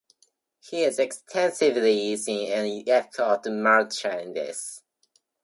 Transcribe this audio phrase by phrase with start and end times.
[0.61, 4.81] He is extensively seen in Epcot merchandise.